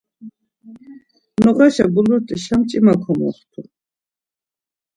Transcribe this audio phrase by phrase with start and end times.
[1.43, 3.61] Noğaşa bulurt̆işa mç̌ima komoxtu.